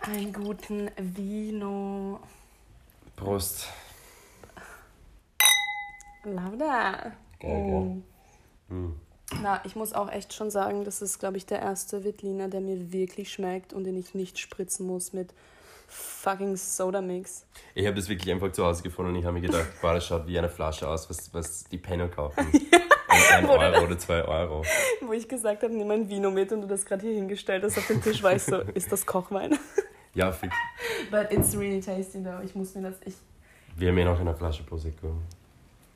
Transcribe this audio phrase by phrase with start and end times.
[0.00, 2.20] Einen guten Vino.
[3.16, 3.68] Prost.
[6.24, 7.12] Love that.
[7.40, 8.02] Geil,
[8.70, 8.74] Mm.
[8.74, 9.00] Mm.
[9.42, 12.60] Na, ich muss auch echt schon sagen, das ist, glaube ich, der erste Wittliner, der
[12.60, 15.32] mir wirklich schmeckt und den ich nicht spritzen muss mit
[15.86, 17.46] fucking Soda-Mix.
[17.74, 20.06] Ich habe das wirklich einfach zu Hause gefunden und ich habe mir gedacht, boah, das
[20.06, 22.46] schaut wie eine Flasche aus, was, was die Penner kaufen.
[23.08, 24.62] Ein Wo du Euro oder zwei Euro.
[25.00, 27.78] Wo ich gesagt habe, nimm ein Vino mit und du das gerade hier hingestellt hast
[27.78, 29.58] auf den Tisch, war ich so, ist das Kochwein?
[30.14, 30.54] Ja, fix.
[31.10, 32.40] But it's really tasty though.
[32.44, 33.14] Ich muss mir das, ich,
[33.76, 35.12] Wir haben ja noch eine Flasche Prosecco.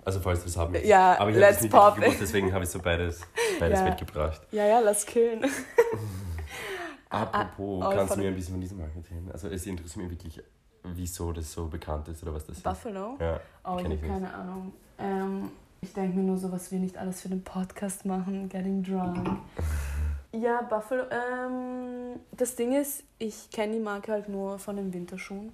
[0.05, 0.75] Also falls wir es haben.
[0.84, 3.20] Ja, Aber ich habe let's nicht pop gewusst, deswegen habe ich so beides,
[3.61, 3.84] beides Ja.
[3.87, 4.41] mitgebracht.
[4.51, 5.45] ja, ja, lass killen.
[7.09, 9.31] Apropos, ah, oh, kannst du mir ein bisschen von diesem Markt erzählen?
[9.33, 10.42] Also es interessiert mich wirklich,
[10.84, 12.62] wieso das so bekannt ist oder was das ist.
[12.62, 13.17] Buffalo?
[13.20, 14.73] Ja, Oh, ich habe keine Ahnung.
[14.98, 15.51] Ähm,
[15.83, 18.49] ich denke mir nur so, was wir nicht alles für den Podcast machen.
[18.49, 19.39] Getting drunk.
[20.33, 21.03] Ja, Buffalo.
[21.11, 25.53] Ähm, das Ding ist, ich kenne die Marke halt nur von den Winterschuhen.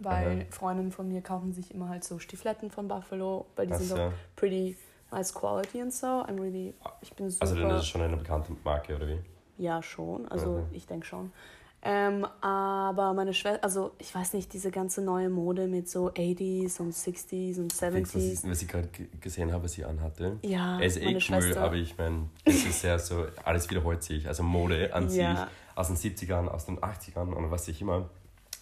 [0.00, 0.44] Weil Aha.
[0.50, 3.88] Freundinnen von mir kaufen sich immer halt so Stiefeletten von Buffalo, weil die Ach sind
[3.88, 3.96] so.
[3.96, 4.76] doch pretty
[5.10, 6.06] nice quality and so.
[6.06, 7.42] I'm really, ich bin super.
[7.44, 9.18] Also dann ist es schon eine bekannte Marke, oder wie?
[9.58, 10.26] Ja, schon.
[10.28, 10.66] Also Mhm.
[10.72, 11.32] ich denke schon.
[11.80, 16.80] Ähm, aber meine Schwester, also ich weiß nicht, diese ganze neue Mode mit so 80s
[16.80, 18.44] und 60s und Fix, was, 70s.
[18.44, 18.88] ich, was ich gerade
[19.20, 20.38] gesehen habe, was sie anhatte.
[20.42, 21.60] Ja, Er ist eh cool, Schwester.
[21.62, 24.26] aber ich meine, es ist sehr so, alles wiederholt sich.
[24.26, 25.36] Also Mode an Ja.
[25.36, 28.10] sich, aus den 70ern, aus den 80ern oder was ich immer.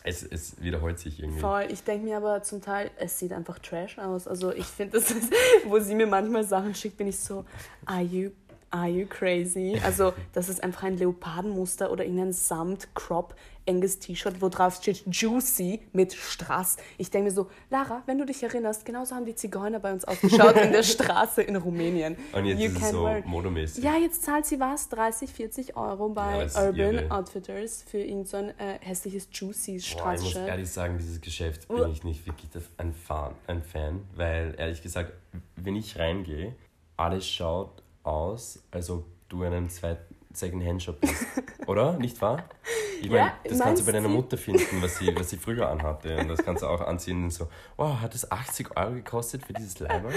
[0.05, 1.41] Es, es wiederholt sich irgendwie.
[1.41, 4.29] Voll, ich denke mir aber zum Teil, es sieht einfach trash aus.
[4.29, 5.33] Also ich finde, das ist,
[5.67, 7.45] wo sie mir manchmal Sachen schickt, bin ich so,
[7.87, 8.31] are you,
[8.77, 9.81] are you crazy?
[9.85, 13.35] Also das ist einfach ein Leopardenmuster oder irgendein Samt-Crop
[13.67, 16.77] enges T-Shirt, wo drauf steht Juicy mit Strass.
[16.99, 20.05] Ich denke mir so, Lara, wenn du dich erinnerst, genauso haben die Zigeuner bei uns
[20.05, 22.17] ausgeschaut in der Straße in Rumänien.
[22.33, 23.83] Und jetzt You ist es so wear modemäßig.
[23.83, 24.89] Ja, jetzt zahlt sie was?
[24.91, 27.11] 30, 40 Euro Ja, bei ist Urban irre.
[27.11, 31.67] Outfitters für irgend so ein äh, hässliches Juicy Boah, ich muss ehrlich sagen, dieses Geschäft
[31.67, 35.13] bin ich nicht wirklich ein Fan, ein Fan, weil ehrlich gesagt,
[35.57, 36.55] wenn ich reingehe,
[36.97, 41.27] alles schaut aus, als ob du in einem zweiten Second-Hand-Shop bist.
[41.67, 41.99] Oder?
[41.99, 42.45] Nicht wahr?
[43.01, 44.09] Ich meine, Ja, das kannst du bei deiner?
[44.09, 46.17] Mutter finden, was sie, was sie früher anhatte.
[46.19, 49.53] Und das kannst du auch anziehen und so, wow, hat das 80 Euro gekostet für
[49.53, 50.11] dieses Leiber?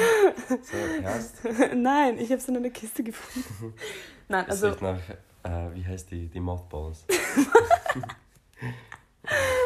[0.49, 1.37] So, erst.
[1.75, 3.73] Nein, ich habe es in einer Kiste gefunden.
[4.27, 4.99] Nein, also riecht nach,
[5.43, 7.05] äh, wie heißt die, die Mothballs.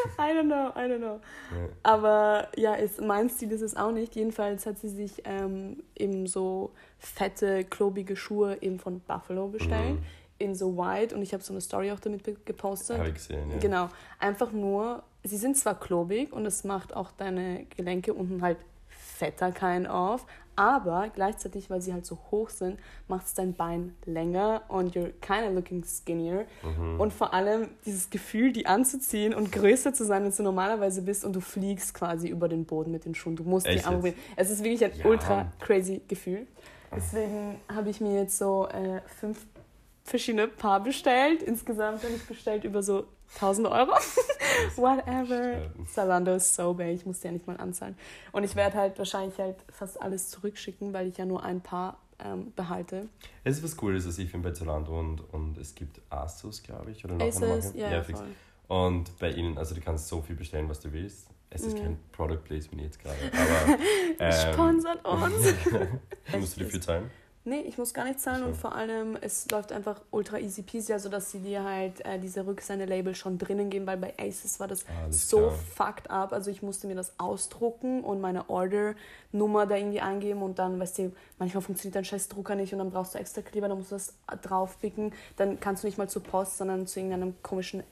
[0.18, 1.20] I don't know, I don't know.
[1.50, 1.68] Ja.
[1.82, 4.14] Aber ja, ist, mein Stil ist es auch nicht.
[4.14, 10.00] Jedenfalls hat sie sich ähm, eben so fette, klobige Schuhe eben von Buffalo bestellt.
[10.00, 10.04] Mhm.
[10.38, 12.98] In so white und ich habe so eine Story auch damit gepostet.
[12.98, 13.58] Habe ich gesehen, ja.
[13.58, 13.88] Genau,
[14.18, 18.58] einfach nur, sie sind zwar klobig und es macht auch deine Gelenke unten halt
[19.16, 20.26] fetter kind of,
[20.56, 25.10] aber gleichzeitig, weil sie halt so hoch sind, macht es dein Bein länger und you're
[25.20, 26.46] kind of looking skinnier.
[26.62, 27.00] Mhm.
[27.00, 31.24] Und vor allem dieses Gefühl, die anzuziehen und größer zu sein, als du normalerweise bist
[31.24, 33.34] und du fliegst quasi über den Boden mit den Schuhen.
[33.36, 34.04] Du musst die Echt Arme jetzt?
[34.04, 34.20] binden.
[34.36, 35.06] Es ist wirklich ein Ja.
[35.06, 36.46] ultra crazy Gefühl.
[36.94, 39.44] Deswegen habe ich mir jetzt so äh, fünf
[40.04, 41.42] verschiedene Paar bestellt.
[41.42, 43.92] Insgesamt habe ich bestellt über so 1000 Euro.
[44.76, 45.70] Whatever.
[45.92, 47.96] Zalando ist so big, ich muss die ja nicht mal anzahlen.
[48.32, 51.98] Und ich werde halt wahrscheinlich halt fast alles zurückschicken, weil ich ja nur ein Paar
[52.24, 53.08] ähm, behalte.
[53.42, 56.90] Es ist was Cooles, was ich finde bei Zalando und, und es gibt Asus, glaube
[56.92, 57.72] ich, oder noch Marke.
[57.74, 58.18] ja, ja, fix.
[58.20, 58.28] voll.
[58.68, 61.28] Und bei ihnen, also du kannst so viel bestellen, was du willst.
[61.50, 61.82] Es ist Mhm.
[61.82, 63.78] kein Product Placement jetzt gerade, aber
[64.18, 65.54] ähm, Sponsert uns.
[66.38, 67.10] musst du dafür zahlen?
[67.46, 68.46] Nee, ich muss gar nicht zahlen So.
[68.46, 72.18] und vor allem, es läuft einfach ultra easy peasy, also dass sie dir halt äh,
[72.18, 75.52] diese Rückseite-Label schon drinnen geben, weil bei Aces war das Alles so klar.
[75.76, 76.32] fucked up.
[76.32, 80.96] Also ich musste mir das ausdrucken und meine Order-Nummer da irgendwie eingeben und dann, weißt
[80.98, 83.90] du, manchmal funktioniert dein scheiß Drucker nicht und dann brauchst du extra Kleber, dann musst
[83.90, 85.12] du das draufpicken.
[85.36, 87.82] Dann kannst du nicht mal zur Post, sondern zu irgendeinem komischen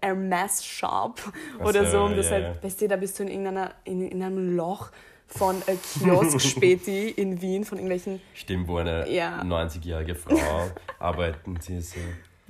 [0.00, 1.20] Hermes-Shop
[1.64, 2.02] oder so.
[2.02, 4.90] Und das ja, halt, weißt du, da bist du in, irgendeiner, in, in einem Loch
[5.28, 9.42] von äh, Kiosk-Späti in Wien, von irgendwelchen Stimmt, wo eine Ja.
[9.42, 10.36] 90-jährige Frau
[10.98, 12.00] arbeiten sie so.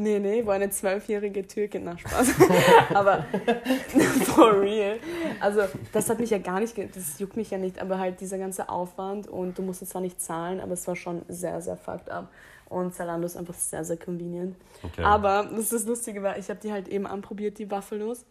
[0.00, 2.28] Nee, nee, wo eine zwölfjährige Türkin nach Spaß.
[2.94, 3.26] aber
[4.24, 4.96] for real.
[5.40, 8.38] Also, das hat mich ja gar nicht, das juckt mich ja nicht, aber halt dieser
[8.38, 11.76] ganze Aufwand und du musst es zwar nicht zahlen, aber es war schon sehr, sehr
[11.76, 12.28] fucked up.
[12.68, 14.54] Und Zalando ist einfach sehr, sehr convenient.
[14.84, 15.02] Okay.
[15.02, 18.24] Aber das ist das Lustige war, ich habe die halt eben anprobiert, die Buffalos.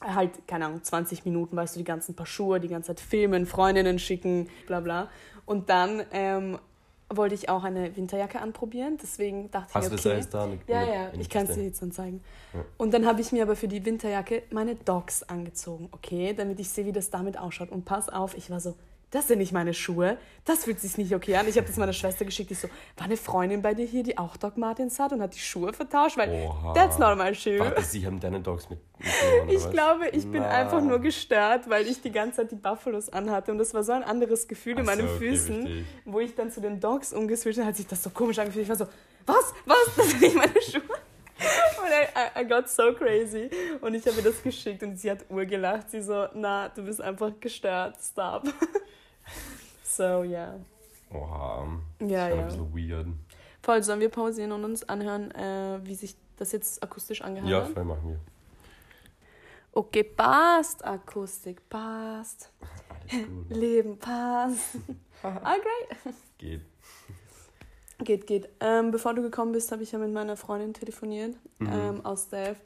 [0.00, 3.46] Halt, keine Ahnung, 20 Minuten, weißt du, die ganzen Paar Schuhe, die ganze Zeit filmen,
[3.46, 5.08] Freundinnen schicken, bla bla.
[5.44, 6.58] Und dann ähm,
[7.10, 10.42] wollte ich auch eine Winterjacke anprobieren, deswegen dachte Hast ich du mir, das okay.
[10.42, 10.72] alles da?
[10.72, 12.22] Ja, ja, ich kann es dir jetzt zeigen.
[12.52, 12.64] Ja.
[12.76, 16.68] Und dann habe ich mir aber für die Winterjacke meine Docs angezogen, okay, damit ich
[16.68, 17.70] sehe, wie das damit ausschaut.
[17.70, 18.74] Und pass auf, ich war so,
[19.10, 21.48] das sind nicht meine Schuhe, das fühlt sich nicht okay an.
[21.48, 24.18] Ich habe das meiner Schwester geschickt, ich so, war eine Freundin bei dir hier, die
[24.18, 26.72] auch Doc Martens hat und hat die Schuhe vertauscht, weil Oha.
[26.74, 27.58] that's not my shoe.
[27.58, 28.78] Warte, sie haben deine Dogs mit.
[29.48, 29.70] Ich was?
[29.70, 30.48] glaube, ich bin Na.
[30.48, 33.92] einfach nur gestört, weil ich die ganze Zeit die Buffalos anhatte und das war so
[33.92, 35.84] ein anderes Gefühl in Ach so, meinen okay, Füßen, ich.
[36.04, 38.64] wo ich dann zu den Dogs umgeswitcht habe, hat sich das so komisch angefühlt.
[38.64, 38.86] Ich war so,
[39.26, 40.82] was, was, das sind nicht meine Schuhe.
[41.38, 43.48] Und I, I, I got so crazy.
[43.80, 45.90] Und ich habe ihr das geschickt und sie hat urgelacht.
[45.90, 48.42] Sie so, na, du bist einfach gestört, stop.
[49.98, 50.54] So, ja.
[51.12, 51.66] Oha.
[52.00, 52.42] Ja, das ja.
[52.42, 53.06] ein bisschen weird.
[53.62, 57.64] Voll, sollen wir pausieren und uns anhören, äh, wie sich das jetzt akustisch angehört Ja,
[57.64, 57.72] hat?
[57.72, 58.20] voll machen wir.
[59.72, 60.84] Okay, passt.
[60.84, 62.52] Akustik passt.
[63.10, 63.50] Alles gut.
[63.56, 64.76] Leben passt.
[65.20, 66.14] Ah, great.
[66.38, 66.60] Geht.
[67.98, 68.48] Geht, geht.
[68.60, 72.62] Ähm, bevor du gekommen bist, habe ich ja mit meiner Freundin telefoniert ähm, aus Delft.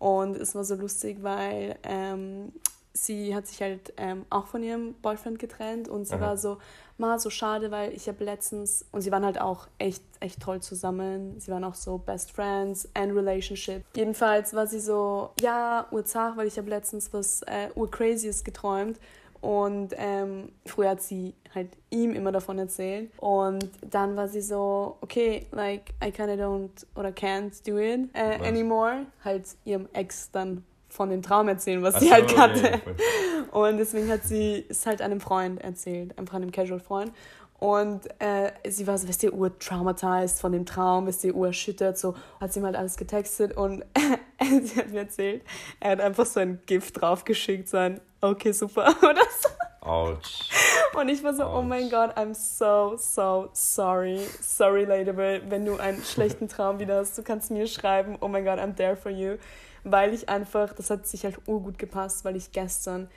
[0.00, 2.52] Und es war so lustig, weil ähm,
[2.92, 6.20] sie hat sich halt ähm, auch von ihrem Boyfriend getrennt und sie Aha.
[6.20, 6.58] war so,
[6.98, 10.60] mal so schade, weil ich habe letztens, und sie waren halt auch echt, echt toll
[10.60, 11.38] zusammen.
[11.40, 13.84] Sie waren auch so Best Friends and Relationship.
[13.96, 18.98] Jedenfalls war sie so, ja, urzach, weil ich habe letztens was äh, urcrazyes geträumt.
[19.40, 23.10] Und ähm, früher hat sie halt ihm immer davon erzählt.
[23.18, 28.38] Und dann war sie so, okay, like, I kinda don't oder can't do it äh,
[28.46, 29.06] anymore.
[29.24, 32.70] Halt ihrem Ex dann von dem Traum erzählen, was Ach sie so, halt hatte.
[32.70, 32.80] ja.
[33.52, 37.12] Und deswegen hat sie es halt einem Freund erzählt, einfach einem Casual-Freund.
[37.58, 42.16] Und äh, sie war so, weißt du, ur-traumatized von dem Traum, weißt du, ur-erschüttert, so
[42.40, 43.84] hat sie ihm halt alles getextet und
[44.40, 45.42] sie hat mir erzählt,
[45.78, 49.48] er hat einfach so ein Gift draufgeschickt, so ein okay, super oder so.
[49.80, 50.50] Autsch.
[50.94, 54.20] Und ich war so, oh mein Gott, I'm so, so sorry.
[54.40, 58.44] Sorry, Ladable, wenn du einen schlechten Traum wieder hast, du kannst mir schreiben, oh mein
[58.44, 59.36] Gott, I'm there for you.
[59.84, 63.08] Weil ich einfach, das hat sich halt urgut gepasst, weil ich gestern,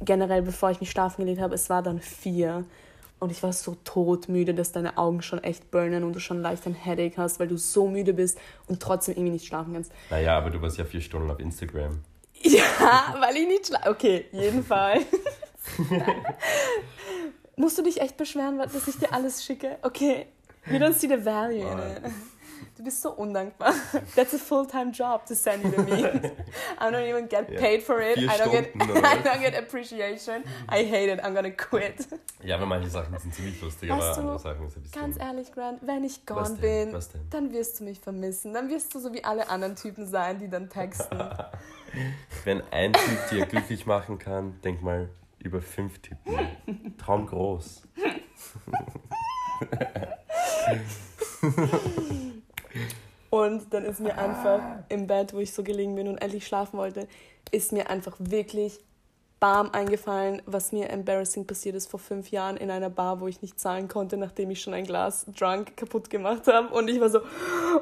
[0.00, 2.64] generell bevor ich mich schlafen gelegt habe, es war dann vier.
[3.18, 6.66] Und ich war so todmüde, dass deine Augen schon echt burnen und du schon leicht
[6.66, 9.90] ein Headache hast, weil du so müde bist und trotzdem irgendwie nicht schlafen kannst.
[10.10, 12.00] Naja, aber du warst ja vier Stunden auf Instagram.
[12.42, 13.90] Ja, weil ich nicht schlafe.
[13.90, 15.06] Okay, jedenfalls.
[17.56, 19.78] Musst du dich echt beschweren, dass ich dir alles schicke?
[19.80, 20.26] Okay,
[20.66, 22.12] you don't see the value in it.
[22.76, 23.72] Du bist so undankbar.
[24.14, 26.24] That's a full-time job to send you the memes.
[26.78, 27.58] I don't even get Ja.
[27.58, 28.18] paid for it.
[28.18, 30.42] I don't, get, I don't get appreciation.
[30.70, 31.20] I hate it.
[31.24, 32.06] I'm gonna quit.
[32.42, 35.00] Ja, aber manche Sachen sind ziemlich lustig, Weißt aber andere Sachen sind ein bisschen.
[35.00, 36.92] Ganz ehrlich, Grant, wenn ich gone denn?
[36.92, 37.00] bin,
[37.30, 38.52] dann wirst du mich vermissen.
[38.52, 41.18] Dann wirst du so wie alle anderen Typen sein, die dann texten.
[42.44, 46.36] Wenn ein Typ dir glücklich machen kann, denk mal über fünf Typen.
[46.98, 47.82] Traum groß.
[53.30, 56.78] Und dann ist mir einfach im Bett, wo ich so gelegen bin und endlich schlafen
[56.78, 57.08] wollte,
[57.50, 58.80] ist mir einfach wirklich
[59.38, 63.42] bam eingefallen, was mir embarrassing passiert ist vor fünf Jahren in einer Bar, wo ich
[63.42, 66.72] nicht zahlen konnte, nachdem ich schon ein Glas drunk kaputt gemacht habe.
[66.72, 67.20] Und ich war so,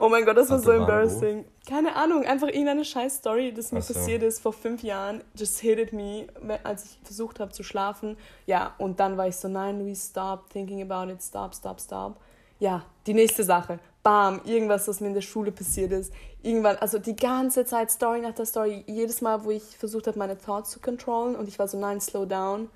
[0.00, 1.44] oh mein Gott, das war so embarrassing.
[1.68, 3.94] Keine Ahnung, einfach irgendeine scheiß Story, das mir so.
[3.94, 5.22] passiert ist vor fünf Jahren.
[5.36, 6.26] Just hated me,
[6.64, 8.16] als ich versucht habe zu schlafen.
[8.46, 12.16] Ja, und dann war ich so, nein, Louis, stop thinking about it, stop, stop, stop.
[12.58, 13.78] Ja, die nächste Sache.
[14.02, 16.12] Bam, irgendwas, was mir in der Schule passiert ist.
[16.42, 18.84] Irgendwann, also die ganze Zeit, Story nach der Story.
[18.86, 22.00] Jedes Mal, wo ich versucht habe, meine Thoughts zu controllen und ich war so, nein,
[22.00, 22.68] slow down.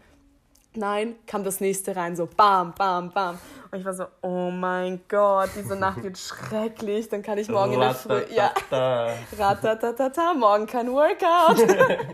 [0.79, 3.37] Nein, kam das nächste rein, so bam, bam, bam.
[3.71, 7.09] Und ich war so, oh mein Gott, diese Nacht wird schrecklich.
[7.09, 9.15] Dann kann ich morgen in der Früh, ja, Ratatata.
[9.39, 11.59] ratatatata, morgen kein Workout.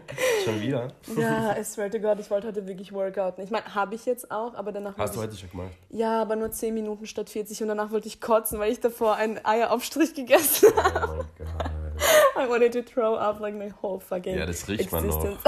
[0.44, 0.88] Schon wieder?
[1.16, 3.44] ja, I swear to God, ich wollte heute wirklich Workouten.
[3.44, 5.71] Ich meine, habe ich jetzt auch, aber danach Hast du heute schon gemacht?
[5.90, 9.16] ja, aber nur 10 Minuten statt 40 und danach wollte ich kotzen, weil ich davor
[9.16, 11.06] einen Eieraufstrich gegessen Oh habe.
[11.18, 11.71] mein Gott.
[12.37, 15.25] I wanted to throw up like my whole fucking Ja, das riecht man noch.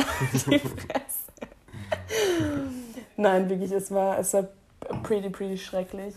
[3.17, 4.49] Nein, wirklich, es war, es war
[5.03, 6.15] pretty, pretty schrecklich.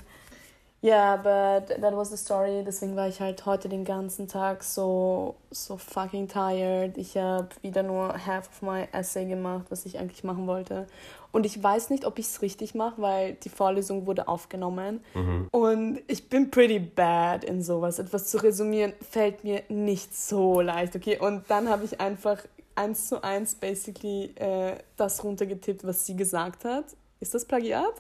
[0.82, 2.63] Ja, but that was the story.
[2.65, 6.98] Deswegen war ich halt heute den ganzen Tag so, so fucking tired.
[6.98, 10.88] Ich habe wieder nur half of my essay gemacht, was ich eigentlich machen wollte.
[11.34, 15.03] Und ich weiß nicht, ob ich es richtig mache, weil die Vorlesung wurde aufgenommen.
[15.51, 18.00] Und ich bin pretty bad in sowas.
[18.00, 21.20] Etwas zu resümieren fällt mir nicht so leicht, okay?
[21.20, 22.39] Und dann habe ich einfach
[22.79, 26.86] eins zu eins basically äh, das runtergetippt, was sie gesagt hat.
[27.19, 27.93] Ist das Plagiat?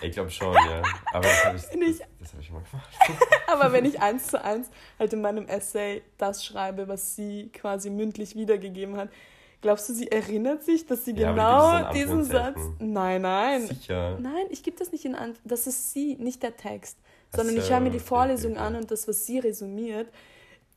[0.00, 0.82] Ich glaube schon, ja.
[1.12, 1.62] Aber das habe ich,
[1.98, 2.88] das, das hab ich mal gemacht.
[3.46, 7.90] Aber wenn ich eins zu eins halt in meinem Essay das schreibe, was sie quasi
[7.90, 9.10] mündlich wiedergegeben hat,
[9.60, 12.58] glaubst du, sie erinnert sich, dass sie Ja, genau diesen Satz.
[12.78, 13.66] Nein, nein.
[13.66, 14.18] Sicher.
[14.20, 15.34] Nein, ich gebe das nicht in an.
[15.44, 16.98] Das ist sie, nicht der Text.
[17.34, 18.68] Sondern ich so, höre mir die Vorlesung okay, okay.
[18.68, 20.08] an und das, was sie resümiert,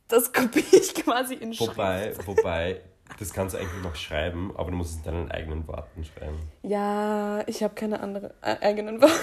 [0.08, 1.72] das kopiere ich quasi in Schrift.
[1.72, 2.80] Wobei, wobei,
[3.18, 6.38] Das kannst du eigentlich noch schreiben, aber du musst es in deinen eigenen Worten schreiben.
[6.62, 9.14] Ja, ich habe keine andere äh, eigenen Worte.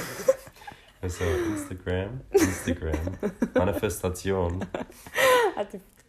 [1.02, 3.18] Also Instagram, Instagram,
[3.56, 4.66] Manifestation,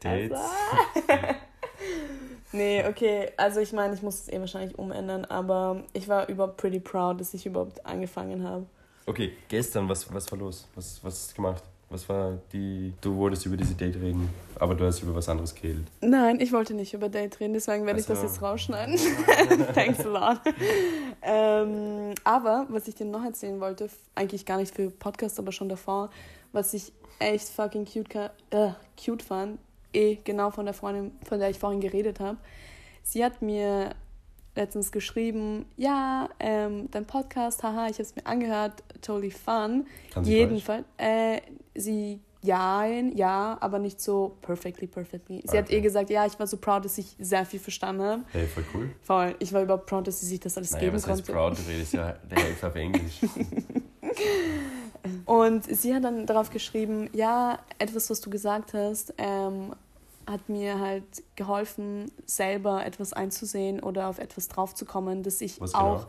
[0.00, 0.38] Dates.
[2.52, 6.58] Nee, okay, also ich meine, ich muss es eh wahrscheinlich umändern, aber ich war überhaupt
[6.58, 8.66] pretty proud, dass ich überhaupt angefangen habe.
[9.06, 10.68] Okay, gestern, was, was war los?
[10.76, 11.64] Was, was hast du gemacht?
[11.94, 12.92] Was war die.
[13.00, 15.86] Du wolltest über diese Date reden, aber du hast über was anderes geredet.
[16.00, 18.98] Nein, ich wollte nicht über Date reden, deswegen werde ich das jetzt rausschneiden.
[19.74, 20.40] Thanks a lot.
[21.22, 25.68] ähm, aber was ich dir noch erzählen wollte, eigentlich gar nicht für Podcast, aber schon
[25.68, 26.10] davor,
[26.50, 28.70] was ich echt fucking cute, äh,
[29.00, 29.60] cute fand,
[29.92, 32.38] eh genau von der Freundin, von der ich vorhin geredet habe.
[33.04, 33.94] Sie hat mir
[34.56, 39.86] letztens geschrieben, ja, ähm, dein Podcast, haha, ich habe es mir angehört, totally fun.
[40.22, 41.40] Jedenfalls, äh,
[41.74, 45.42] sie ja, ja, aber nicht so perfectly, perfectly.
[45.46, 45.76] Sie hat Okay.
[45.76, 48.22] eh gesagt, ja, ich war so proud, dass ich sehr viel verstanden habe.
[48.32, 48.90] Hey, voll cool.
[49.00, 51.32] Voll, ich war überhaupt proud, dass sie sich das alles Naja, geben was heißt konnte.
[51.32, 51.58] proud?
[51.58, 53.20] Du redest ja der Hälfte auf Englisch.
[55.26, 59.74] Und sie hat dann darauf geschrieben, ja, etwas, was du gesagt hast, ähm,
[60.26, 61.04] hat mir halt
[61.36, 66.08] geholfen, selber etwas einzusehen oder auf etwas draufzukommen, dass ich Was auch, genau?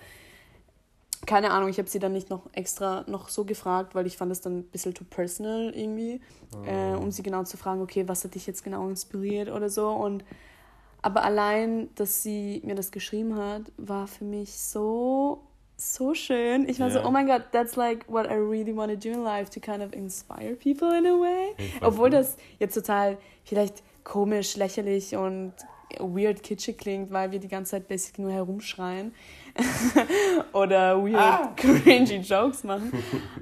[1.26, 4.32] Keine Ahnung, ich habe sie dann nicht noch extra noch so gefragt, weil ich fand
[4.32, 6.22] es dann ein bisschen too personal irgendwie,
[6.66, 9.90] äh, um sie genau zu fragen, okay, was hat dich jetzt genau inspiriert oder so.
[9.90, 10.24] Und
[11.02, 15.42] aber allein, dass sie mir das geschrieben hat, war für mich so
[15.78, 16.70] so schön.
[16.70, 17.06] Ich war so, Ja.
[17.06, 19.84] oh mein Gott, that's like what I really want to do in life, to kind
[19.84, 21.54] of inspire people in a way.
[21.82, 25.52] Obwohl das jetzt total vielleicht komisch, lächerlich und
[26.00, 29.14] weird kitschig klingt, weil wir die ganze Zeit basically nur herumschreien
[30.54, 31.54] oder weird Ah.
[31.56, 32.92] cringy Jokes machen.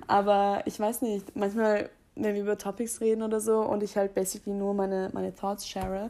[0.08, 4.13] Aber ich weiß nicht, manchmal, wenn wir über Topics reden oder so und ich halt
[4.13, 6.10] basically nur meine, meine Thoughts share,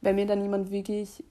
[0.00, 1.22] wenn mir dann jemand wirklich,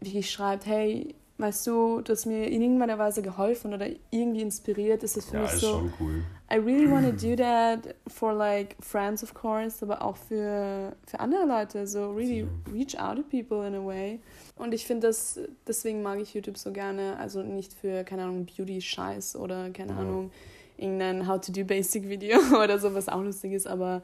[0.00, 5.02] wirklich schreibt, hey, weißt du, du hast mir in irgendeiner Weise geholfen oder irgendwie inspiriert,
[5.02, 6.22] ist das für Ja, mich ist so, schon cool.
[6.52, 11.20] I really want to do that for like friends of course, aber auch für, für
[11.20, 14.18] andere Leute, so really reach out to people in a way.
[14.56, 18.46] Und ich finde das, deswegen mag ich YouTube so gerne, also nicht für, keine Ahnung,
[18.46, 19.98] Beauty-Scheiß oder, keine Ja.
[20.00, 20.30] Ahnung,
[20.76, 24.02] irgendein How-to-do-Basic-Video oder so, was auch lustig ist, aber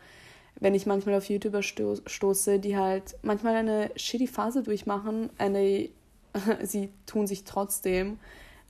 [0.60, 5.88] wenn ich manchmal auf YouTuber sto stoße, die halt manchmal eine shitty Phase durchmachen, eine,
[6.62, 8.18] sie tun sich trotzdem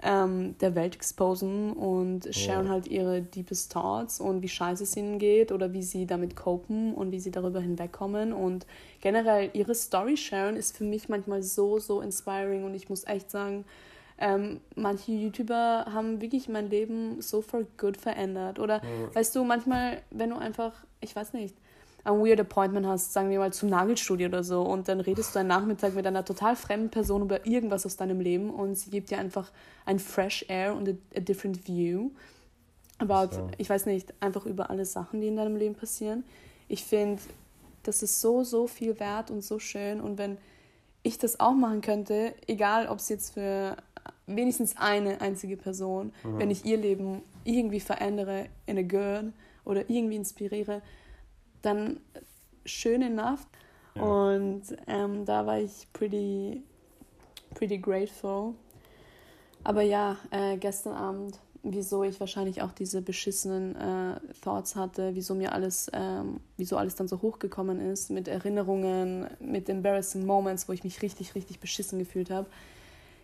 [0.03, 2.73] ähm, der Welt exposen und sharen Ja.
[2.73, 6.95] halt ihre deepest thoughts und wie scheiße es ihnen geht oder wie sie damit copen
[6.95, 8.67] und wie sie darüber hinwegkommen und
[9.01, 13.31] generell ihre Story sharen ist für mich manchmal so, so inspiring und ich muss echt
[13.31, 13.65] sagen,
[14.19, 18.59] ähm, manche YouTuber haben wirklich mein Leben so for good verändert.
[18.59, 19.15] Oder Ja.
[19.15, 21.55] weißt du, manchmal, wenn du einfach, ich weiß nicht,
[22.07, 25.41] ein weird Appointment hast, sagen wir mal zum Nagelstudio oder so, und dann redest du
[25.41, 29.11] einen Nachmittag mit einer total fremden Person über irgendwas aus deinem Leben und sie gibt
[29.11, 29.51] dir einfach
[29.85, 32.11] ein fresh air und a, a different view
[32.99, 33.51] about, So.
[33.59, 36.25] ich weiß nicht, einfach über alle Sachen, die in deinem Leben passieren.
[36.69, 37.21] Ich finde,
[37.83, 40.39] das ist so, so viel wert und so schön und wenn
[41.03, 43.77] ich das auch machen könnte, egal ob es jetzt für
[44.27, 46.39] wenigstens eine einzige Person, Mhm.
[46.39, 49.33] wenn ich ihr Leben irgendwie verändere in a good
[49.65, 50.83] oder irgendwie inspiriere,
[51.67, 52.01] dann
[52.65, 53.47] schön enough.
[53.95, 54.03] Ja.
[54.03, 56.63] Und ähm, da war ich pretty,
[57.55, 58.55] pretty grateful.
[59.65, 65.35] Aber ja, äh, gestern Abend, wieso ich wahrscheinlich auch diese beschissenen äh, Thoughts hatte, wieso
[65.35, 70.73] mir alles, ähm, wieso alles dann so hochgekommen ist, mit Erinnerungen, mit embarrassing Moments, wo
[70.73, 72.47] ich mich richtig, richtig beschissen gefühlt habe,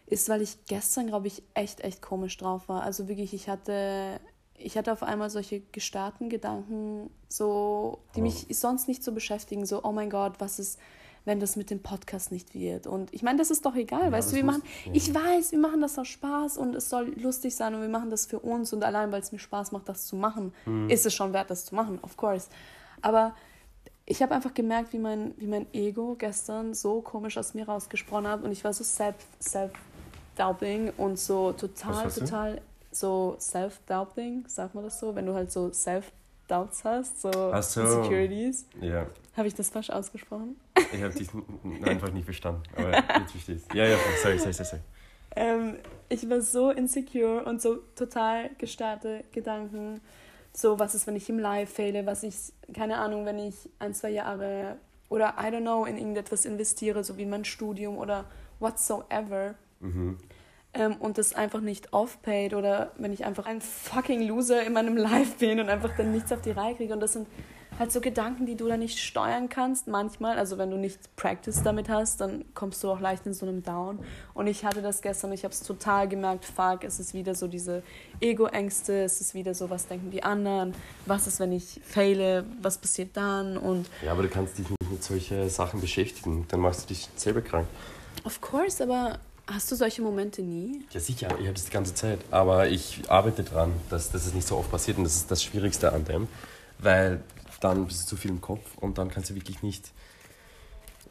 [0.06, 2.82] ist, weil ich gestern, glaube ich, echt, echt komisch drauf war.
[2.82, 4.20] Also wirklich, ich hatte,
[4.56, 8.24] ich hatte auf einmal solche gestarrten Gedanken, so, die Oh.
[8.24, 10.78] mich sonst nicht so beschäftigen, so, oh mein Gott, was ist,
[11.24, 12.86] wenn das mit dem Podcast nicht wird?
[12.86, 14.92] Und ich meine, das ist doch egal, Ja, weißt du, wir machen, ja.
[14.94, 18.10] ich weiß, wir machen das aus Spaß und es soll lustig sein und wir machen
[18.10, 20.90] das für uns und allein, weil es mir Spaß macht, das zu machen, Mhm.
[20.90, 22.48] ist es schon wert, das zu machen, of course.
[23.02, 23.34] Aber
[24.04, 28.26] ich habe einfach gemerkt, wie mein, wie mein Ego gestern so komisch aus mir rausgesprochen
[28.26, 32.60] hat und ich war so self, self-doubting und so total, total
[32.92, 37.80] so self-doubting, sagt man das so, wenn du halt so self-doubts hast, so, so.
[37.80, 38.66] Insecurities.
[38.80, 39.06] Ja,
[39.36, 40.56] Habe ich das falsch ausgesprochen?
[40.92, 41.28] ich habe dich
[41.84, 42.62] einfach nicht verstanden.
[42.76, 43.76] Aber jetzt verstehst du.
[43.76, 44.64] Ja, ja, sorry, sorry, sorry.
[44.64, 44.82] sorry.
[45.34, 45.76] Ähm,
[46.08, 50.00] ich war so insecure und so total gestarrte Gedanken.
[50.52, 52.04] So, was ist, wenn ich im Live fehle?
[52.04, 52.36] Was ich,
[52.74, 54.76] keine Ahnung, wenn ich ein, zwei Jahre
[55.08, 58.26] oder I don't know, in irgendetwas investiere, so wie mein Studium oder
[58.60, 59.54] whatsoever.
[59.80, 60.18] Mhm.
[60.74, 64.96] Ähm, und das einfach nicht off-paid oder wenn ich einfach ein fucking Loser in meinem
[64.96, 66.94] Live bin und einfach dann nichts auf die Reihe kriege.
[66.94, 67.26] Und das sind
[67.78, 70.38] halt so Gedanken, die du dann nicht steuern kannst manchmal.
[70.38, 73.62] Also wenn du nicht Practice damit hast, dann kommst du auch leicht in so einem
[73.62, 73.98] Down.
[74.34, 77.48] Und ich hatte das gestern, ich habe es total gemerkt, fuck, es ist wieder so
[77.48, 77.82] diese
[78.20, 80.74] Ego-Ängste, es ist wieder so, was denken die anderen,
[81.06, 83.88] was ist, wenn ich faile, was passiert dann und...
[84.04, 87.40] Ja, aber du kannst dich nicht mit solchen Sachen beschäftigen, dann machst du dich selber
[87.40, 87.66] krank.
[88.24, 90.84] Of course, aber hast du solche Momente nie?
[90.90, 92.20] Ja, sicher, ich habe das die ganze Zeit.
[92.30, 95.42] Aber ich arbeite dran, dass, dass es nicht so oft passiert und das ist das
[95.42, 96.28] Schwierigste an dem,
[96.78, 97.22] weil
[97.60, 99.90] dann bist du zu viel im Kopf und dann kannst du wirklich nicht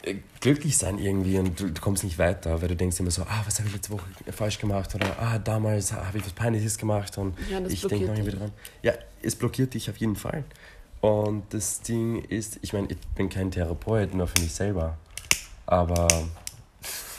[0.03, 3.23] äh, glücklich sein irgendwie und du, du, kommst nicht weiter, weil du denkst immer so,
[3.23, 6.77] ah, was habe ich letzte Woche falsch gemacht oder ah, damals habe ich was Peinliches
[6.77, 8.51] gemacht und ja, ich denke noch wieder dran.
[8.81, 10.43] Ja, es blockiert dich auf jeden Fall.
[10.99, 14.97] Und das Ding ist, ich meine, ich bin kein Therapeut, nur für mich selber,
[15.65, 16.07] aber...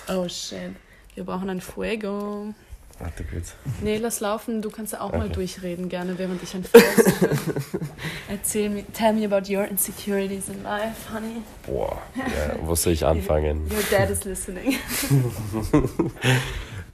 [0.09, 0.73] Oh shit,
[1.15, 2.55] wir brauchen ein Fuego.
[2.99, 3.55] Warte kurz.
[3.81, 4.63] Nee, lass laufen.
[4.63, 5.19] Du kannst ja auch okay.
[5.19, 6.83] mal durchreden, gerne, während ich ein Feuer
[8.29, 11.43] Erzähl mir, tell me about your insecurities in life, honey.
[11.67, 13.67] Boah, ja, wo soll ich anfangen?
[13.71, 14.77] Your dad is listening.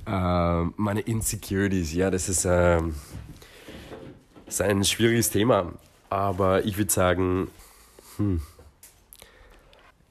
[0.07, 2.81] uh, meine Insecurities, ja, das ist, uh,
[4.47, 5.75] ist ein schwieriges Thema.
[6.11, 7.51] Aber ich würde sagen,
[8.17, 8.41] hm,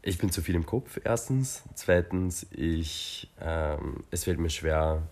[0.08, 1.64] ich bin zu viel im Kopf, erstens.
[1.76, 5.04] Zweitens, ich, ähm, es fällt mir schwer,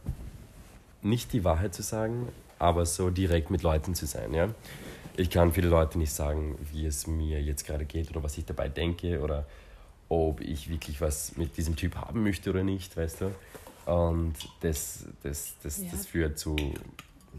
[1.02, 4.34] nicht die Wahrheit zu sagen, aber so direkt mit Leuten zu sein.
[4.34, 4.50] Ja?
[5.18, 8.46] Ich kann viele Leute nicht sagen, wie es mir jetzt gerade geht oder was ich
[8.46, 9.46] dabei denke oder
[10.08, 13.92] ob ich wirklich was mit diesem Typ haben möchte oder nicht, weißt du.
[13.92, 15.90] Und das, das, das, ja.
[15.92, 16.56] das führt zu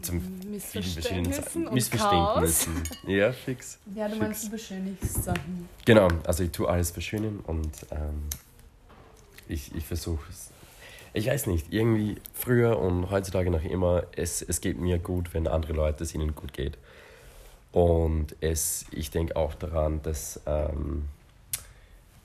[0.01, 2.83] zum Missverständnissen, Missverständnissen.
[3.07, 3.79] Ja, fix.
[3.95, 4.21] Ja, du fix.
[4.21, 5.69] meinst, du beschönigst Sachen.
[5.85, 8.23] Genau, also ich tue alles verschönen und ähm,
[9.47, 10.51] ich, ich versuche es
[11.17, 15.47] ich weiß nicht, irgendwie früher und heutzutage noch immer, es, es geht mir gut, wenn
[15.47, 16.77] andere Leute es ihnen gut geht.
[17.71, 21.05] Und es, ich denke auch daran, dass ähm,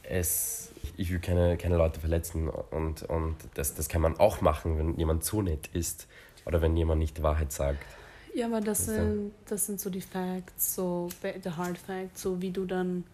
[0.03, 4.79] es, ich will keine, keine Leute verletzen und, und das, das kann man auch machen,
[4.79, 6.07] wenn jemand zu nett ist
[6.45, 7.85] oder wenn jemand nicht die Wahrheit sagt.
[8.35, 12.51] Ja, aber das, sind, das sind so die Facts, so the hard facts, so wie
[12.51, 13.05] du dann,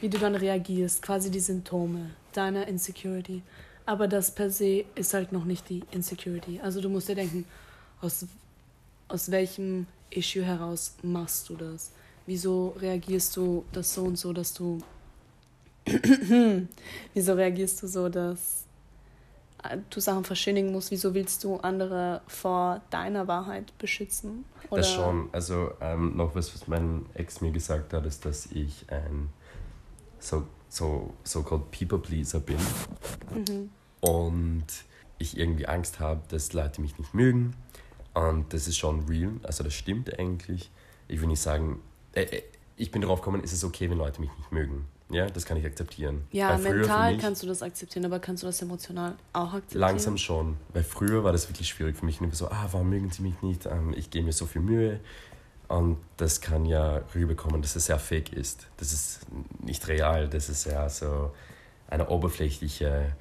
[0.00, 3.42] wie du dann reagierst, quasi die Symptome deiner Insecurity.
[3.84, 6.60] Aber das per se ist halt noch nicht die Insecurity.
[6.60, 7.44] Also du musst dir denken,
[8.00, 8.26] aus,
[9.08, 11.92] aus welchem Issue heraus machst du das?
[12.26, 14.78] Wieso reagierst du das so und so, dass du...
[17.14, 18.64] Wieso reagierst du so, dass
[19.90, 20.90] du Sachen verschönigen musst?
[20.90, 24.44] Wieso willst du andere vor deiner Wahrheit beschützen?
[24.70, 24.82] Oder?
[24.82, 25.28] Das schon.
[25.32, 29.28] Also ähm, noch was, was mein Ex mir gesagt hat, ist, dass ich ein
[30.18, 32.58] so so so-called People-Pleaser bin.
[33.30, 34.66] Mhm und
[35.18, 37.54] ich irgendwie Angst habe, dass Leute mich nicht mögen.
[38.14, 40.70] Und das ist schon real, also das stimmt eigentlich.
[41.08, 41.80] Ich will nicht sagen,
[42.12, 42.42] äh, äh
[42.76, 44.84] ich bin darauf gekommen, ist es okay, wenn Leute mich nicht mögen.
[45.10, 46.26] Ja, das kann ich akzeptieren.
[46.32, 49.80] Ja, mental mich, kannst du das akzeptieren, aber kannst du das emotional auch akzeptieren?
[49.80, 52.20] Langsam schon, weil früher war das wirklich schwierig für mich.
[52.20, 53.66] Und ich so, ah, warum mögen sie mich nicht?
[53.66, 55.00] Ähm, ich gebe mir so viel Mühe.
[55.68, 58.66] Und das kann ja rüberkommen, dass es sehr fake ist.
[58.78, 59.20] Das ist
[59.62, 61.32] nicht real, das ist ja so
[61.88, 63.14] eine oberflächliche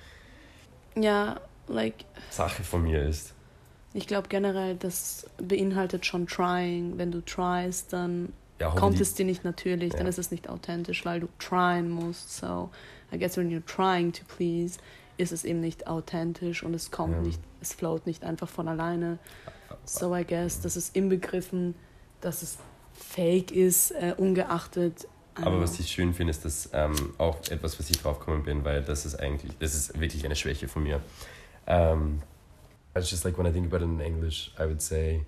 [0.95, 2.05] ja, like.
[2.29, 3.33] Sache von mir ist.
[3.93, 6.97] Ich glaube generell, das beinhaltet schon trying.
[6.97, 9.99] Wenn du tryst, dann ja, kommt es dir nicht natürlich, ja.
[9.99, 12.35] dann ist es nicht authentisch, weil du tryen musst.
[12.37, 12.69] So,
[13.13, 14.79] I guess when you're trying to please,
[15.17, 17.21] ist es eben nicht authentisch und es kommt ja.
[17.21, 19.19] nicht, es float nicht einfach von alleine.
[19.85, 21.75] So, I guess, das ist inbegriffen,
[22.21, 22.57] dass es
[22.93, 25.07] fake ist, äh, ungeachtet
[25.41, 28.63] aber was ich schön finde, ist dass ähm, auch etwas, was ich drauf gekommen bin,
[28.65, 31.01] weil das ist eigentlich, das ist wirklich eine Schwäche von mir.
[31.67, 32.21] Um,
[32.95, 35.25] it's just like when I think about it in English, I would say,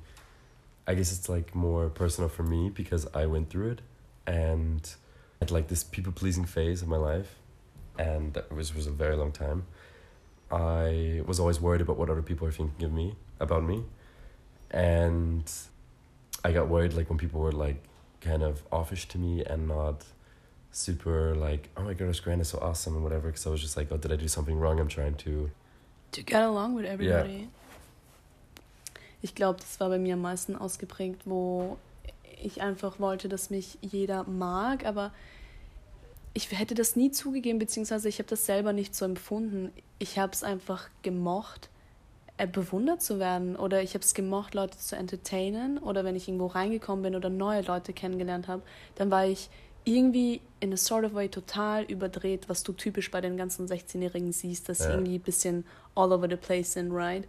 [0.90, 3.82] I guess it's like more personal for me because I went through it
[4.26, 4.82] and
[5.40, 7.36] had like this people pleasing phase of my life,
[8.00, 9.68] and that was was a very long time.
[10.52, 13.84] I was always worried about what other people are thinking of me, about me,
[14.72, 15.48] and
[16.44, 17.84] I got worried like when people were like
[18.22, 20.06] kind of offish to me and not
[20.72, 23.28] super like, oh my god, this grand is so awesome and whatever.
[23.28, 24.80] Because I was just like, oh, did I do something wrong?
[24.80, 25.52] I'm trying to.
[26.14, 27.32] To get along with everybody.
[27.32, 27.46] Yeah.
[29.22, 31.78] Ich glaube, das war bei mir am meisten ausgeprägt, wo
[32.42, 35.12] ich einfach wollte, dass mich jeder mag, aber
[36.34, 39.72] ich hätte das nie zugegeben, beziehungsweise ich habe das selber nicht so empfunden.
[39.98, 41.70] Ich habe es einfach gemocht,
[42.38, 46.28] äh, bewundert zu werden oder ich habe es gemocht, Leute zu entertainen oder wenn ich
[46.28, 48.62] irgendwo reingekommen bin oder neue Leute kennengelernt habe,
[48.96, 49.50] dann war ich
[49.84, 54.32] irgendwie in a sort of way total überdreht, was du typisch bei den ganzen 16-Jährigen
[54.32, 57.26] siehst, dass sie irgendwie ein bisschen all over the place sind, right?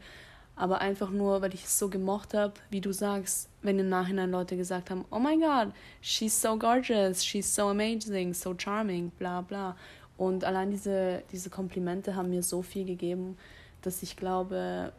[0.60, 4.30] Aber einfach nur, weil ich es so gemocht habe, wie du sagst, wenn im Nachhinein
[4.30, 5.68] Leute gesagt haben, oh mein Gott,
[6.02, 9.74] she's so gorgeous, she's so amazing, so charming, bla bla.
[10.18, 13.38] Und allein diese, diese Komplimente haben mir so viel gegeben,
[13.80, 14.92] dass ich glaube,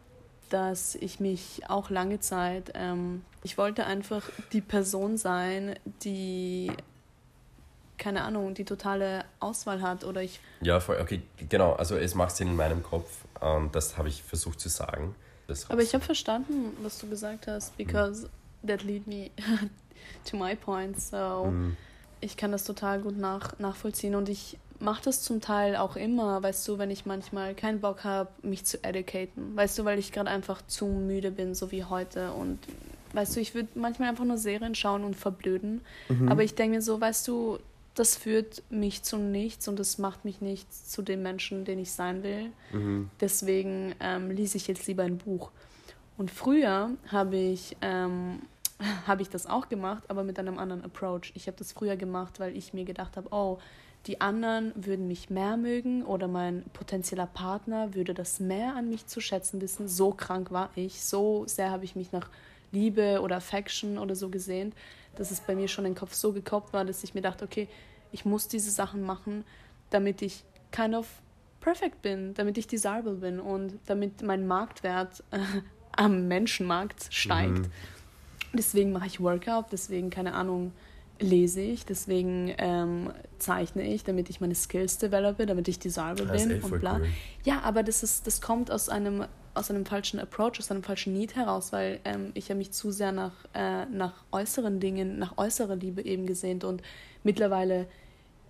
[0.49, 6.71] dass ich mich auch lange Zeit, ähm, ich wollte einfach die Person sein, die
[7.99, 10.39] keine Ahnung, die totale Auswahl hat oder ich.
[10.61, 11.73] Ja, voll, okay, genau.
[11.73, 13.25] Also es macht Sinn in meinem Kopf.
[13.39, 15.13] Ähm, das habe ich versucht zu sagen.
[15.69, 18.27] Aber ich habe verstanden, was du gesagt hast, because
[18.63, 18.67] mm.
[18.67, 19.31] that lead me
[20.29, 20.99] to my point.
[20.99, 21.75] So mm.
[22.19, 26.41] ich kann das total gut nach, nachvollziehen und ich mache das zum Teil auch immer,
[26.41, 29.55] weißt du, wenn ich manchmal keinen Bock habe, mich zu educaten.
[29.55, 32.59] Weißt du, weil ich gerade einfach zu müde bin, so wie heute und
[33.13, 35.81] weißt du, ich würde manchmal einfach nur Serien schauen und verblöden.
[36.09, 36.29] Mhm.
[36.29, 37.59] Aber ich denke mir so, weißt du,
[37.95, 41.91] das führt mich zu nichts und das macht mich nicht zu dem Menschen, den ich
[41.91, 42.51] sein will.
[42.71, 43.09] Mhm.
[43.19, 45.51] Deswegen ähm, lese ich jetzt lieber ein Buch.
[46.17, 48.43] Und früher habe ich, ähm,
[49.07, 51.31] hab ich das auch gemacht, aber mit einem anderen Approach.
[51.35, 53.59] Ich habe das früher gemacht, weil ich mir gedacht habe, oh,
[54.07, 59.05] die anderen würden mich mehr mögen oder mein potenzieller Partner würde das mehr an mich
[59.05, 59.87] zu schätzen wissen.
[59.87, 62.29] So krank war ich, so sehr habe ich mich nach
[62.71, 64.73] Liebe oder Affection oder so gesehen
[65.15, 67.67] dass es bei mir schon im Kopf so gekoppt war, dass ich mir dachte, okay,
[68.11, 69.43] ich muss diese Sachen machen,
[69.89, 71.07] damit ich kind of
[71.59, 75.39] perfect bin, damit ich desirable bin und damit mein Marktwert äh,
[75.91, 77.59] am Menschenmarkt steigt.
[77.59, 77.71] Mhm.
[78.53, 80.73] Deswegen mache ich Workout, deswegen, keine Ahnung,
[81.19, 86.61] lese ich, deswegen ähm, zeichne ich, damit ich meine Skills develope, damit ich desirable bin
[86.61, 86.97] und bla.
[86.97, 87.07] Cool.
[87.43, 91.13] Ja, aber das ist, das kommt aus einem aus einem falschen Approach, aus einem falschen
[91.13, 95.37] Need heraus, weil ähm, ich habe mich zu sehr nach, äh, nach äußeren Dingen, nach
[95.37, 96.81] äußerer Liebe eben gesehnt und
[97.23, 97.87] mittlerweile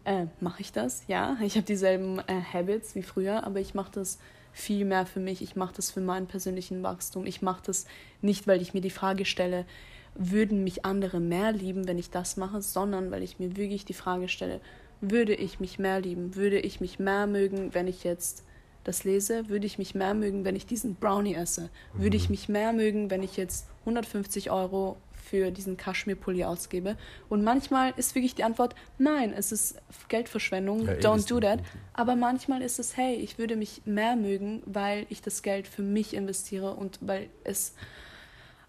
[0.06, 1.38] äh, mache ich das, ja.
[1.42, 4.20] Ich habe dieselben äh, Habits wie früher, aber ich mache das
[4.54, 5.42] viel mehr für mich.
[5.42, 7.26] Ich mache das für meinen persönlichen Wachstum.
[7.26, 7.86] Ich mache das
[8.22, 9.66] nicht, weil ich mir die Frage stelle,
[10.16, 13.94] würden mich andere mehr lieben, wenn ich das mache, sondern weil ich mir wirklich die
[13.94, 14.60] Frage stelle,
[15.00, 18.44] würde ich mich mehr lieben, würde ich mich mehr mögen, wenn ich jetzt
[18.84, 21.70] das lese, würde ich mich mehr mögen, wenn ich diesen Brownie esse.
[21.94, 22.32] Würde ich mhm.
[22.32, 24.98] mich mehr mögen, wenn ich jetzt 150 Euro
[25.32, 26.98] für diesen Kaschmirpulli ausgebe.
[27.30, 29.78] Und manchmal ist wirklich die Antwort, nein, es ist
[30.10, 31.60] Geldverschwendung, ja, don't do that.
[31.94, 35.84] Aber manchmal ist es, hey, ich würde mich mehr mögen, weil ich das Geld für
[35.84, 37.76] mich investiere und weil es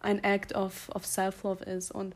[0.01, 1.91] ein Act of, of Self-Love ist.
[1.91, 2.15] Und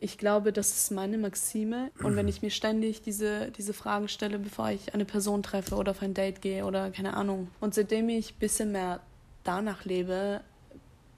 [0.00, 1.90] ich glaube, das ist meine Maxime.
[2.02, 5.92] Und wenn ich mir ständig diese, diese Fragen stelle, bevor ich eine Person treffe oder
[5.92, 7.48] auf ein Date gehe oder keine Ahnung.
[7.60, 9.00] Und seitdem ich ein bisschen mehr
[9.44, 10.40] danach lebe,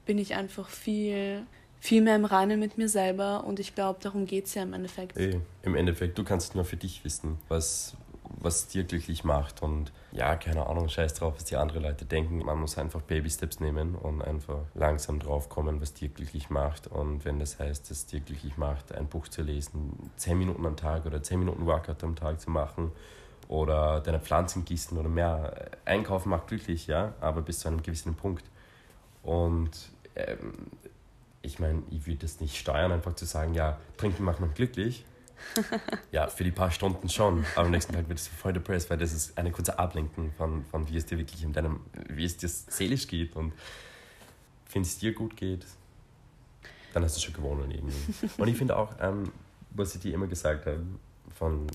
[0.05, 1.45] bin ich einfach viel,
[1.79, 3.45] viel mehr im Reinen mit mir selber.
[3.45, 5.17] Und ich glaube, darum geht es ja im Endeffekt.
[5.17, 7.95] Ey, Im Endeffekt, du kannst nur für dich wissen, was,
[8.41, 9.63] was dir glücklich macht.
[9.63, 12.39] Und ja, keine Ahnung, scheiß drauf, was die anderen Leute denken.
[12.39, 16.87] Man muss einfach Baby-Steps nehmen und einfach langsam drauf kommen, was dir glücklich macht.
[16.87, 20.77] Und wenn das heißt, dass dir glücklich macht, ein Buch zu lesen, 10 Minuten am
[20.77, 22.93] Tag oder 10 Minuten Workout am Tag zu machen
[23.49, 25.71] oder deine Pflanzen gießen oder mehr.
[25.85, 28.45] Einkaufen macht glücklich, ja, aber bis zu einem gewissen Punkt.
[29.23, 29.71] Und
[30.17, 30.53] ähm,
[31.43, 35.05] ich meine, ich würde das nicht steuern, einfach zu sagen, ja, trinken macht man glücklich
[36.13, 37.45] ja, für die paar Stunden schon.
[37.55, 40.65] Aber am nächsten Tag wird es voll depressed, weil das ist eine kurze Ablenkung von,
[40.67, 43.37] von wie es dir wirklich in deinem, wie es dir seelisch geht.
[43.37, 43.53] Und
[44.73, 45.67] wenn es dir gut geht,
[46.93, 48.31] dann hast du schon gewonnen irgendwie.
[48.41, 49.33] Und ich finde auch, ähm,
[49.71, 50.83] was ich dir immer gesagt habe,
[51.37, 51.67] von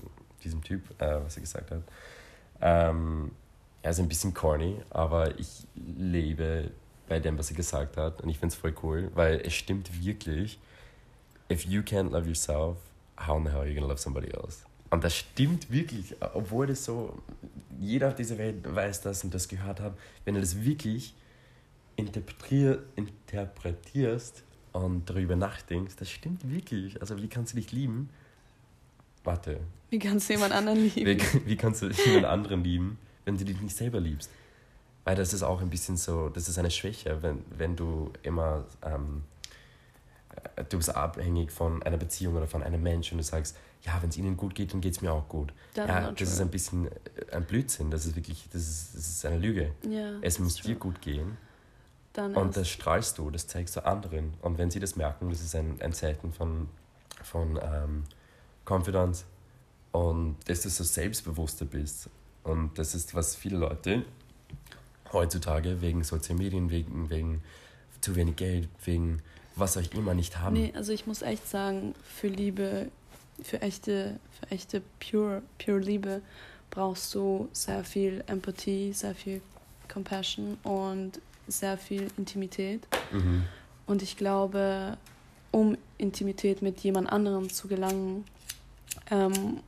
[0.44, 1.82] diesem Typ, äh, was er gesagt hat,
[2.60, 3.32] ähm,
[3.82, 6.70] er ist ein bisschen corny, aber ich lebe
[7.08, 8.20] bei dem, was er gesagt hat.
[8.20, 10.58] Und ich finde es voll cool, weil es stimmt wirklich.
[11.50, 12.76] If you can't love yourself,
[13.26, 14.64] how in the hell are you gonna love somebody else?
[14.90, 17.18] Und das stimmt wirklich, obwohl das so,
[17.78, 21.14] jeder auf dieser Welt weiß das und das gehört hat, wenn du das wirklich
[21.96, 27.00] interpretier, interpretierst und darüber nachdenkst, das stimmt wirklich.
[27.00, 28.08] Also wie kannst du dich lieben?
[29.24, 29.60] Warte.
[29.90, 31.20] Wie kannst du jemand anderen lieben?
[31.20, 34.30] Wie, wie kannst du jemand anderen lieben, wenn du dich nicht selber liebst?
[35.04, 38.64] Weil das ist auch ein bisschen so, das ist eine Schwäche, wenn, wenn du immer
[38.82, 39.37] ähm, äh,
[40.68, 44.08] du bist abhängig von einer Beziehung oder von einem Menschen und du sagst, ja, wenn
[44.08, 45.52] es ihnen gut geht, dann geht es mir auch gut.
[45.76, 46.90] Ja, das ist ein bisschen äh,
[47.32, 49.72] ein Blödsinn, das ist wirklich, das ist, das ist eine Lüge.
[49.84, 51.36] Yeah, es muss dir gut gehen.
[52.12, 54.34] Dann und das strahlst du, das zeigst du anderen.
[54.42, 56.68] Und wenn sie das merken, das ist ein, ein Zeichen von,
[57.22, 58.04] von ähm,
[58.64, 59.24] Confidence
[59.92, 62.10] und dass du so selbstbewusster bist.
[62.42, 64.04] Und das ist, was viele Leute
[65.12, 67.42] heutzutage wegen Sozial Medien, wegen, wegen
[68.00, 69.22] zu wenig Geld, wegen
[69.58, 70.54] was euch immer nicht haben.
[70.54, 72.88] Nee, also ich muss echt sagen, für Liebe,
[73.42, 76.22] für echte, für echte pure, pure Liebe
[76.70, 79.40] brauchst du sehr viel Empathie, sehr viel
[79.92, 82.86] Compassion und sehr viel Intimität.
[83.10, 83.44] Mhm.
[83.86, 84.98] Und ich glaube,
[85.50, 88.24] um Intimität mit jemand anderem zu gelangen,
[89.10, 89.60] ähm,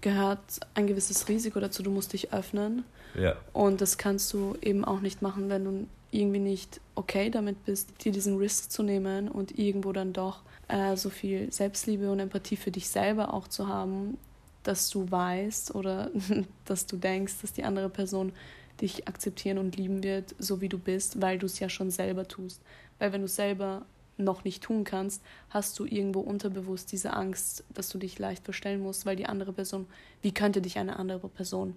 [0.00, 0.40] gehört
[0.74, 1.82] ein gewisses Risiko dazu.
[1.82, 2.84] Du musst dich öffnen.
[3.14, 3.36] Ja.
[3.52, 8.04] Und das kannst du eben auch nicht machen, wenn du irgendwie nicht okay damit bist,
[8.04, 12.56] dir diesen Risk zu nehmen und irgendwo dann doch äh, so viel Selbstliebe und Empathie
[12.56, 14.18] für dich selber auch zu haben,
[14.62, 16.10] dass du weißt oder
[16.64, 18.32] dass du denkst, dass die andere Person
[18.80, 22.28] dich akzeptieren und lieben wird, so wie du bist, weil du es ja schon selber
[22.28, 22.62] tust.
[22.98, 23.84] Weil wenn du selber
[24.16, 28.82] noch nicht tun kannst, hast du irgendwo unterbewusst diese Angst, dass du dich leicht verstellen
[28.82, 29.86] musst, weil die andere Person,
[30.22, 31.76] wie könnte dich eine andere Person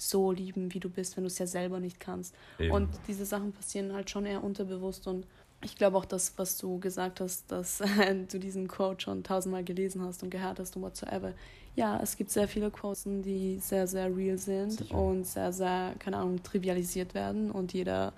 [0.00, 2.34] so lieben, wie du bist, wenn du es ja selber nicht kannst.
[2.58, 2.72] Eben.
[2.72, 5.26] Und diese Sachen passieren halt schon eher unterbewusst und
[5.62, 7.82] ich glaube auch das, was du gesagt hast, dass
[8.30, 11.34] du diesen Quote schon tausendmal gelesen hast und gehört hast und whatsoever.
[11.76, 14.94] Ja, es gibt sehr viele Quotes, die sehr, sehr real sind Sicher.
[14.94, 18.12] und sehr, sehr, keine Ahnung, trivialisiert werden und jeder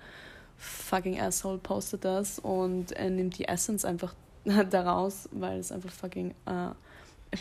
[0.57, 4.15] fucking Asshole postet das und er nimmt die Essence einfach
[4.69, 6.69] daraus, weil es einfach fucking äh,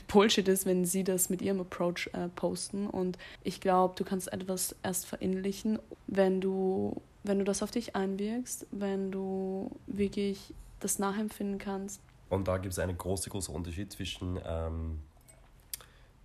[0.08, 2.86] Bullshit ist, wenn sie das mit ihrem Approach äh, posten.
[2.86, 7.94] Und ich glaube, du kannst etwas erst verinnerlichen, wenn du, wenn du das auf dich
[7.94, 12.00] einwirkst, wenn du wirklich das nachempfinden kannst.
[12.28, 14.98] Und da gibt es einen großen, großen Unterschied zwischen, ähm,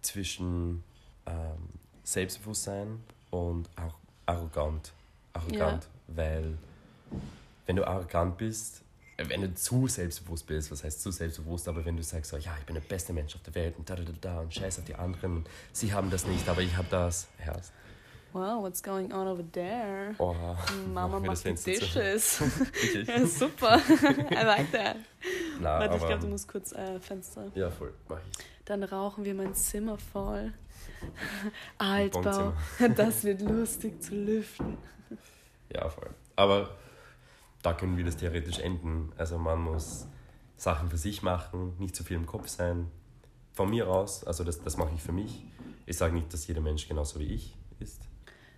[0.01, 0.83] zwischen
[1.25, 1.33] ähm,
[2.03, 4.93] Selbstbewusstsein und auch arrogant.
[5.33, 6.15] Arrogant, ja.
[6.15, 6.57] weil
[7.65, 8.81] wenn du arrogant bist,
[9.17, 12.55] wenn du zu selbstbewusst bist, was heißt zu selbstbewusst, aber wenn du sagst, so, ja,
[12.59, 14.79] ich bin der beste Mensch auf der Welt und da, da, da, da und scheiß
[14.79, 17.27] auf die anderen sie haben das nicht, aber ich habe das.
[17.45, 17.53] Ja.
[18.33, 20.13] Wow, what's going on over there?
[20.19, 20.35] Oh,
[20.93, 22.43] Mama macht die Dishes.
[23.07, 23.81] ja, super.
[24.31, 24.97] I like that.
[25.59, 27.49] Na, Warte, ich glaube, du musst kurz äh, Fenster.
[27.55, 28.45] Ja, voll, mach ich.
[28.65, 30.53] Dann rauchen wir mein Zimmer voll.
[31.77, 32.53] Altbau.
[32.95, 34.77] Das wird lustig zu lüften.
[35.73, 36.09] Ja, voll.
[36.35, 36.69] Aber
[37.67, 39.11] da können wir das theoretisch enden.
[39.17, 40.07] Also man muss
[40.55, 42.89] Sachen für sich machen, nicht zu viel im Kopf sein.
[43.51, 45.43] Von mir aus, also das, das mache ich für mich.
[45.85, 48.03] Ich sage nicht, dass jeder Mensch genauso wie ich ist.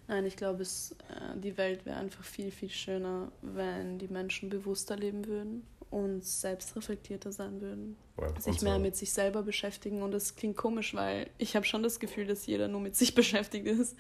[0.07, 4.49] Nein, ich glaube, es, äh, die Welt wäre einfach viel, viel schöner, wenn die Menschen
[4.49, 7.95] bewusster leben würden und selbstreflektierter sein würden.
[8.19, 10.03] Ja, sich mehr mit sich selber beschäftigen.
[10.03, 13.15] Und das klingt komisch, weil ich habe schon das Gefühl, dass jeder nur mit sich
[13.15, 13.95] beschäftigt ist.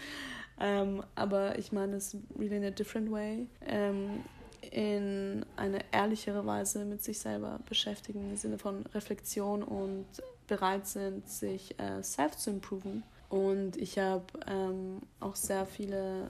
[0.59, 3.47] Ähm, aber ich meine es really in a different way.
[3.65, 4.23] Ähm,
[4.71, 10.05] in eine ehrlichere Weise mit sich selber beschäftigen, im Sinne von Reflexion und
[10.47, 13.03] bereit sind, sich äh, self zu improven.
[13.29, 16.29] Und ich habe ähm, auch sehr viele,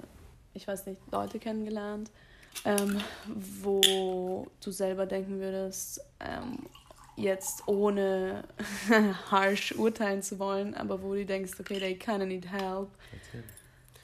[0.53, 2.11] ich weiß nicht, Leute kennengelernt,
[2.65, 6.65] ähm, wo du selber denken würdest, ähm,
[7.15, 8.43] jetzt ohne
[9.31, 12.89] harsh urteilen zu wollen, aber wo du denkst, okay, they kind of need help.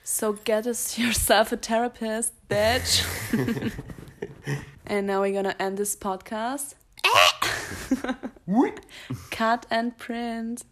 [0.04, 3.04] So get us yourself a therapist, bitch.
[4.88, 6.76] and now we're gonna end this podcast.
[7.04, 8.14] Eh!
[9.32, 10.64] Cut and print.